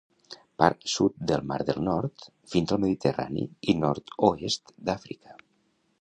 [0.61, 5.37] Part sud del mar del Nord, fins al Mediterrani i nord-oest d'Àfrica.